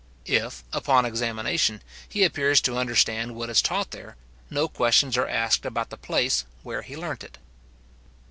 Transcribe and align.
If, 0.25 0.63
upon 0.73 1.05
examination, 1.05 1.83
he 2.09 2.23
appears 2.23 2.59
to 2.61 2.75
understand 2.79 3.35
what 3.35 3.51
is 3.51 3.61
taught 3.61 3.91
there, 3.91 4.15
no 4.49 4.67
questions 4.67 5.15
are 5.15 5.27
asked 5.27 5.63
about 5.63 5.91
the 5.91 5.95
place 5.95 6.43
where 6.63 6.81
he 6.81 6.97
learnt 6.97 7.23
it. 7.23 7.37